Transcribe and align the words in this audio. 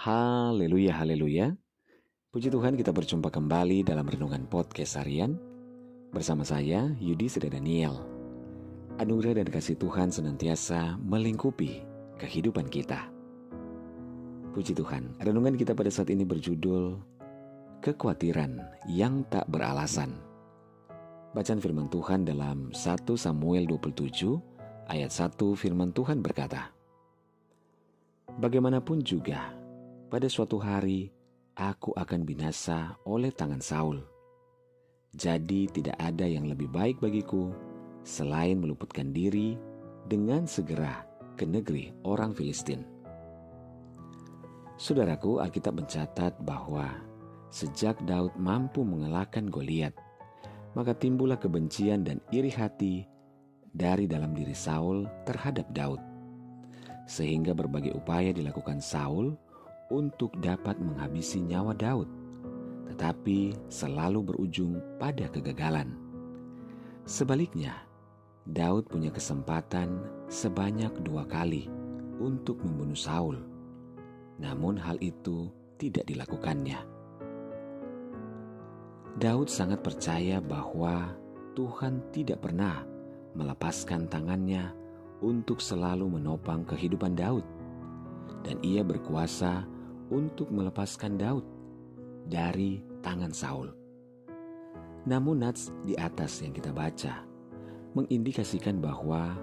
Haleluya, 0.00 0.96
haleluya. 0.96 1.60
Puji 2.32 2.48
Tuhan 2.48 2.72
kita 2.72 2.88
berjumpa 2.88 3.28
kembali 3.28 3.84
dalam 3.84 4.08
Renungan 4.08 4.48
Podcast 4.48 4.96
Harian 4.96 5.36
bersama 6.08 6.40
saya 6.40 6.88
Yudi 6.96 7.28
Seda 7.28 7.52
Daniel. 7.52 8.00
Anugerah 8.96 9.44
dan 9.44 9.52
kasih 9.52 9.76
Tuhan 9.76 10.08
senantiasa 10.08 10.96
melingkupi 11.04 11.84
kehidupan 12.16 12.72
kita. 12.72 13.12
Puji 14.56 14.72
Tuhan, 14.72 15.20
renungan 15.20 15.60
kita 15.60 15.76
pada 15.76 15.92
saat 15.92 16.08
ini 16.08 16.24
berjudul 16.24 16.96
Kekhawatiran 17.84 18.56
yang 18.88 19.28
tak 19.28 19.52
beralasan. 19.52 20.16
Bacaan 21.36 21.60
firman 21.60 21.92
Tuhan 21.92 22.24
dalam 22.24 22.72
1 22.72 23.04
Samuel 23.20 23.68
27 23.68 24.16
ayat 24.88 25.12
1 25.12 25.36
firman 25.60 25.92
Tuhan 25.92 26.24
berkata, 26.24 26.72
Bagaimanapun 28.40 29.04
juga, 29.04 29.59
pada 30.10 30.26
suatu 30.26 30.58
hari 30.58 31.06
aku 31.54 31.94
akan 31.94 32.26
binasa 32.26 32.98
oleh 33.06 33.30
tangan 33.30 33.62
Saul. 33.62 34.02
Jadi 35.14 35.70
tidak 35.70 35.94
ada 36.02 36.26
yang 36.26 36.50
lebih 36.50 36.66
baik 36.66 36.98
bagiku 36.98 37.54
selain 38.02 38.58
meluputkan 38.58 39.14
diri 39.14 39.54
dengan 40.10 40.50
segera 40.50 41.06
ke 41.38 41.46
negeri 41.46 41.94
orang 42.02 42.34
Filistin. 42.34 42.82
Saudaraku, 44.74 45.38
Alkitab 45.38 45.78
mencatat 45.78 46.42
bahwa 46.42 46.90
sejak 47.54 47.94
Daud 48.02 48.34
mampu 48.34 48.82
mengalahkan 48.82 49.46
Goliat, 49.46 49.94
maka 50.74 50.90
timbullah 50.90 51.38
kebencian 51.38 52.02
dan 52.02 52.18
iri 52.34 52.50
hati 52.50 53.06
dari 53.70 54.10
dalam 54.10 54.34
diri 54.34 54.58
Saul 54.58 55.06
terhadap 55.22 55.70
Daud. 55.70 56.02
Sehingga 57.06 57.54
berbagai 57.54 57.94
upaya 57.94 58.34
dilakukan 58.34 58.82
Saul 58.82 59.38
untuk 59.90 60.32
dapat 60.38 60.78
menghabisi 60.78 61.42
nyawa 61.42 61.74
Daud, 61.74 62.06
tetapi 62.90 63.58
selalu 63.66 64.32
berujung 64.32 64.78
pada 64.96 65.26
kegagalan. 65.28 65.98
Sebaliknya, 67.04 67.74
Daud 68.46 68.86
punya 68.86 69.10
kesempatan 69.10 70.00
sebanyak 70.30 70.94
dua 71.02 71.26
kali 71.26 71.66
untuk 72.22 72.62
membunuh 72.62 72.96
Saul, 72.96 73.42
namun 74.38 74.78
hal 74.78 74.96
itu 75.02 75.50
tidak 75.76 76.06
dilakukannya. 76.06 76.78
Daud 79.20 79.50
sangat 79.50 79.82
percaya 79.82 80.38
bahwa 80.38 81.12
Tuhan 81.58 82.14
tidak 82.14 82.46
pernah 82.46 82.86
melepaskan 83.34 84.06
tangannya 84.06 84.72
untuk 85.20 85.60
selalu 85.60 86.20
menopang 86.20 86.64
kehidupan 86.64 87.18
Daud, 87.18 87.44
dan 88.46 88.56
ia 88.64 88.80
berkuasa 88.80 89.68
untuk 90.10 90.50
melepaskan 90.50 91.16
Daud 91.16 91.46
dari 92.26 92.82
tangan 93.02 93.32
Saul. 93.32 93.70
Namun 95.08 95.40
nats 95.40 95.72
di 95.86 95.96
atas 95.96 96.44
yang 96.44 96.52
kita 96.52 96.74
baca 96.74 97.24
mengindikasikan 97.96 98.78
bahwa 98.78 99.34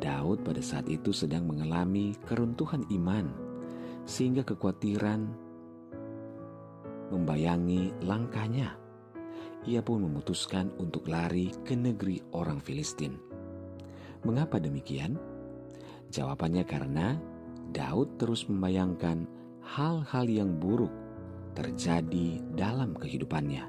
Daud 0.00 0.40
pada 0.46 0.62
saat 0.64 0.88
itu 0.88 1.12
sedang 1.12 1.44
mengalami 1.44 2.16
keruntuhan 2.24 2.86
iman 2.88 3.28
sehingga 4.08 4.40
kekhawatiran 4.46 5.28
membayangi 7.10 7.92
langkahnya. 8.06 8.78
Ia 9.68 9.84
pun 9.84 10.08
memutuskan 10.08 10.72
untuk 10.80 11.04
lari 11.04 11.52
ke 11.68 11.76
negeri 11.76 12.22
orang 12.32 12.64
Filistin. 12.64 13.20
Mengapa 14.24 14.56
demikian? 14.56 15.20
Jawabannya 16.08 16.64
karena 16.64 17.20
Daud 17.70 18.16
terus 18.16 18.48
membayangkan 18.48 19.28
hal-hal 19.80 20.28
yang 20.28 20.60
buruk 20.60 20.92
terjadi 21.56 22.44
dalam 22.52 22.92
kehidupannya. 22.92 23.64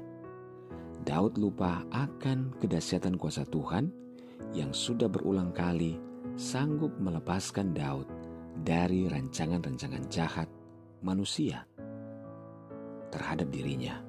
Daud 1.08 1.40
lupa 1.40 1.88
akan 1.88 2.52
kedahsyatan 2.60 3.16
kuasa 3.16 3.48
Tuhan 3.48 3.88
yang 4.52 4.76
sudah 4.76 5.08
berulang 5.08 5.56
kali 5.56 5.96
sanggup 6.36 6.92
melepaskan 7.00 7.72
Daud 7.72 8.04
dari 8.60 9.08
rancangan-rancangan 9.08 10.04
jahat 10.12 10.52
manusia 11.00 11.64
terhadap 13.08 13.48
dirinya. 13.48 14.04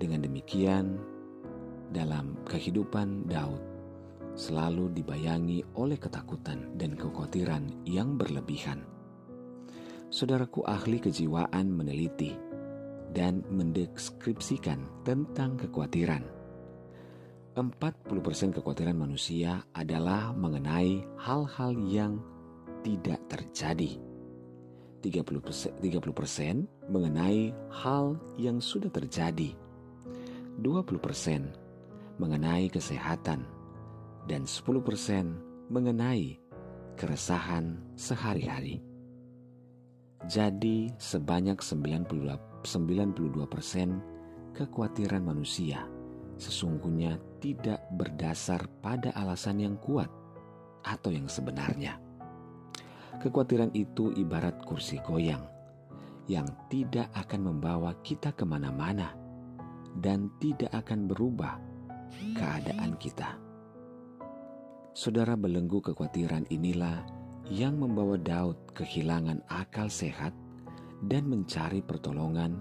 Dengan 0.00 0.24
demikian, 0.24 0.96
dalam 1.92 2.40
kehidupan 2.48 3.28
Daud 3.28 3.60
selalu 4.34 4.88
dibayangi 4.96 5.60
oleh 5.76 6.00
ketakutan 6.00 6.74
dan 6.80 6.96
kekhawatiran 6.96 7.84
yang 7.84 8.16
berlebihan 8.16 8.93
saudaraku 10.14 10.62
ahli 10.62 11.02
kejiwaan 11.02 11.74
meneliti 11.74 12.38
dan 13.10 13.42
mendeskripsikan 13.50 15.02
tentang 15.02 15.58
kekhawatiran. 15.58 16.22
40% 17.58 18.54
kekhawatiran 18.54 18.94
manusia 18.94 19.66
adalah 19.74 20.30
mengenai 20.30 21.02
hal-hal 21.18 21.74
yang 21.90 22.22
tidak 22.86 23.18
terjadi. 23.26 23.98
30%, 25.02 25.82
30% 25.82 26.90
mengenai 26.94 27.50
hal 27.74 28.14
yang 28.38 28.62
sudah 28.62 28.94
terjadi. 28.94 29.50
20% 30.62 32.22
mengenai 32.22 32.70
kesehatan 32.70 33.42
dan 34.30 34.46
10% 34.46 35.74
mengenai 35.74 36.38
keresahan 36.94 37.82
sehari-hari. 37.98 38.93
Jadi 40.24 40.88
sebanyak 40.96 41.60
92 41.60 43.44
persen 43.44 44.00
kekhawatiran 44.56 45.20
manusia 45.20 45.84
sesungguhnya 46.40 47.20
tidak 47.44 47.84
berdasar 47.92 48.64
pada 48.80 49.12
alasan 49.12 49.60
yang 49.60 49.76
kuat 49.76 50.08
atau 50.80 51.12
yang 51.12 51.28
sebenarnya. 51.28 52.00
Kekhawatiran 53.20 53.76
itu 53.76 54.16
ibarat 54.16 54.64
kursi 54.64 54.96
goyang 55.04 55.44
yang 56.24 56.48
tidak 56.72 57.12
akan 57.12 57.52
membawa 57.52 57.92
kita 58.00 58.32
ke 58.32 58.48
mana-mana 58.48 59.12
dan 60.00 60.32
tidak 60.40 60.72
akan 60.72 61.04
berubah 61.04 61.60
keadaan 62.32 62.96
kita. 62.96 63.36
Saudara 64.96 65.36
belenggu 65.36 65.84
kekhawatiran 65.84 66.48
inilah 66.48 67.23
yang 67.52 67.76
membawa 67.76 68.16
Daud 68.16 68.56
kehilangan 68.72 69.44
akal 69.52 69.92
sehat 69.92 70.32
dan 71.04 71.28
mencari 71.28 71.84
pertolongan 71.84 72.56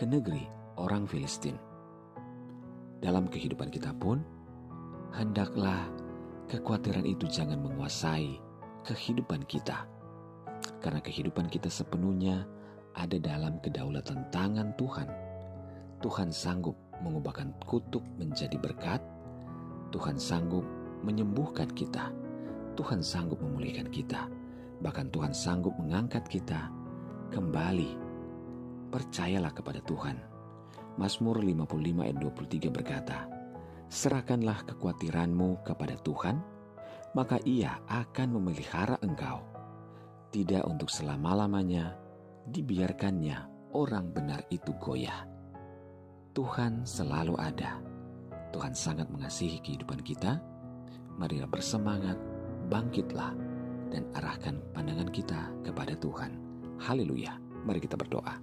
ke 0.00 0.08
negeri 0.08 0.48
orang 0.80 1.04
Filistin. 1.04 1.60
Dalam 3.02 3.28
kehidupan 3.28 3.68
kita 3.68 3.92
pun, 3.92 4.24
hendaklah 5.12 5.84
kekhawatiran 6.48 7.04
itu 7.04 7.28
jangan 7.28 7.60
menguasai 7.60 8.40
kehidupan 8.88 9.44
kita. 9.44 9.84
Karena 10.80 11.02
kehidupan 11.04 11.52
kita 11.52 11.68
sepenuhnya 11.68 12.48
ada 12.96 13.18
dalam 13.20 13.60
kedaulatan 13.60 14.32
tangan 14.32 14.72
Tuhan. 14.80 15.08
Tuhan 16.00 16.32
sanggup 16.32 16.78
mengubahkan 17.04 17.52
kutuk 17.68 18.02
menjadi 18.16 18.56
berkat. 18.56 19.02
Tuhan 19.92 20.16
sanggup 20.16 20.64
menyembuhkan 21.04 21.68
kita 21.76 22.08
Tuhan 22.72 23.04
sanggup 23.04 23.38
memulihkan 23.40 23.88
kita. 23.92 24.28
Bahkan 24.82 25.12
Tuhan 25.12 25.32
sanggup 25.36 25.76
mengangkat 25.78 26.24
kita 26.26 26.72
kembali. 27.30 27.96
Percayalah 28.92 29.52
kepada 29.52 29.80
Tuhan. 29.84 30.16
Mazmur 31.00 31.40
55 31.40 32.04
ayat 32.04 32.16
23 32.20 32.68
berkata, 32.68 33.18
Serahkanlah 33.88 34.64
kekhawatiranmu 34.68 35.64
kepada 35.64 35.96
Tuhan, 36.00 36.36
maka 37.12 37.40
ia 37.44 37.80
akan 37.88 38.40
memelihara 38.40 38.96
engkau. 39.04 39.44
Tidak 40.32 40.64
untuk 40.64 40.88
selama-lamanya, 40.88 41.96
dibiarkannya 42.48 43.68
orang 43.76 44.12
benar 44.12 44.44
itu 44.48 44.72
goyah. 44.80 45.28
Tuhan 46.32 46.88
selalu 46.88 47.36
ada. 47.36 47.80
Tuhan 48.52 48.72
sangat 48.72 49.08
mengasihi 49.12 49.60
kehidupan 49.60 50.00
kita. 50.00 50.40
Marilah 51.20 51.48
bersemangat 51.48 52.16
bangkitlah 52.72 53.36
dan 53.92 54.08
arahkan 54.16 54.56
pandangan 54.72 55.12
kita 55.12 55.52
kepada 55.60 55.92
Tuhan. 56.00 56.40
Haleluya. 56.80 57.36
Mari 57.68 57.84
kita 57.84 58.00
berdoa. 58.00 58.40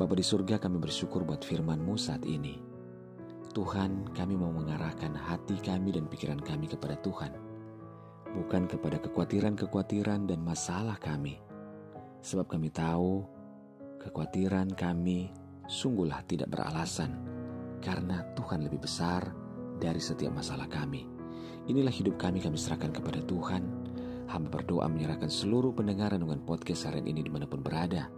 Bapa 0.00 0.14
di 0.16 0.24
surga 0.24 0.56
kami 0.56 0.80
bersyukur 0.80 1.28
buat 1.28 1.44
firman-Mu 1.44 1.92
saat 2.00 2.24
ini. 2.24 2.56
Tuhan 3.52 4.16
kami 4.16 4.32
mau 4.32 4.48
mengarahkan 4.48 5.12
hati 5.12 5.60
kami 5.60 5.92
dan 5.92 6.08
pikiran 6.08 6.40
kami 6.40 6.72
kepada 6.72 6.96
Tuhan. 7.04 7.36
Bukan 8.32 8.64
kepada 8.64 8.96
kekhawatiran-kekhawatiran 9.04 10.24
dan 10.24 10.40
masalah 10.40 10.96
kami. 10.96 11.36
Sebab 12.24 12.48
kami 12.48 12.72
tahu 12.72 13.28
kekhawatiran 14.00 14.72
kami 14.72 15.28
sungguhlah 15.68 16.24
tidak 16.24 16.48
beralasan. 16.48 17.12
Karena 17.84 18.24
Tuhan 18.32 18.64
lebih 18.64 18.88
besar 18.88 19.28
dari 19.76 20.00
setiap 20.00 20.32
masalah 20.32 20.66
kami. 20.66 21.17
Inilah 21.68 21.92
hidup 21.92 22.16
kami 22.16 22.40
kami 22.40 22.56
serahkan 22.56 22.96
kepada 22.96 23.20
Tuhan. 23.28 23.60
Hamba 24.24 24.48
berdoa 24.48 24.88
menyerahkan 24.88 25.28
seluruh 25.28 25.76
pendengaran 25.76 26.24
dengan 26.24 26.40
podcast 26.40 26.88
harian 26.88 27.04
ini 27.04 27.20
di 27.20 27.28
mana 27.28 27.44
pun 27.44 27.60
berada, 27.60 28.08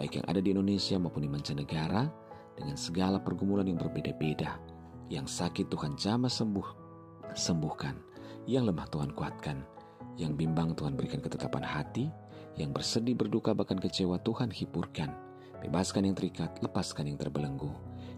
baik 0.00 0.20
yang 0.20 0.26
ada 0.32 0.40
di 0.40 0.56
Indonesia 0.56 0.96
maupun 0.96 1.20
di 1.20 1.28
mancanegara, 1.28 2.08
dengan 2.56 2.72
segala 2.80 3.20
pergumulan 3.20 3.68
yang 3.68 3.76
berbeda-beda. 3.76 4.56
Yang 5.12 5.28
sakit 5.28 5.68
Tuhan 5.68 6.00
jamah 6.00 6.32
sembuh, 6.32 6.68
sembuhkan. 7.36 8.00
Yang 8.48 8.72
lemah 8.72 8.88
Tuhan 8.88 9.10
kuatkan. 9.12 9.60
Yang 10.16 10.32
bimbang 10.40 10.72
Tuhan 10.72 10.96
berikan 10.96 11.20
ketetapan 11.20 11.68
hati. 11.68 12.08
Yang 12.56 12.80
bersedih, 12.80 13.12
berduka, 13.12 13.52
bahkan 13.52 13.76
kecewa 13.76 14.16
Tuhan 14.24 14.48
hiburkan. 14.48 15.12
Bebaskan 15.60 16.08
yang 16.08 16.16
terikat, 16.16 16.64
lepaskan 16.64 17.12
yang 17.12 17.20
terbelenggu. 17.20 17.68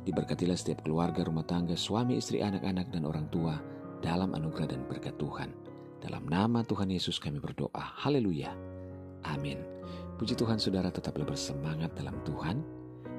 Diberkatilah 0.07 0.55
setiap 0.55 0.87
keluarga, 0.87 1.27
rumah 1.27 1.43
tangga, 1.43 1.75
suami, 1.75 2.23
istri, 2.23 2.39
anak-anak, 2.47 2.95
dan 2.95 3.03
orang 3.03 3.27
tua 3.35 3.59
dalam 4.01 4.35
anugerah 4.35 4.75
dan 4.75 4.83
berkat 4.87 5.15
Tuhan. 5.17 5.55
Dalam 5.99 6.27
nama 6.31 6.63
Tuhan 6.63 6.91
Yesus 6.91 7.19
kami 7.19 7.43
berdoa. 7.43 7.83
Haleluya. 8.03 8.55
Amin. 9.27 9.59
Puji 10.19 10.39
Tuhan 10.39 10.59
saudara 10.59 10.91
tetaplah 10.91 11.27
bersemangat 11.27 11.91
dalam 11.99 12.15
Tuhan. 12.23 12.63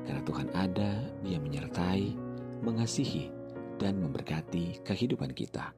Karena 0.07 0.21
Tuhan 0.23 0.47
ada, 0.55 0.91
dia 1.21 1.37
menyertai, 1.37 2.15
mengasihi, 2.63 3.29
dan 3.77 3.99
memberkati 3.99 4.83
kehidupan 4.83 5.35
kita. 5.35 5.71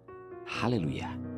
Haleluya. 0.45 1.30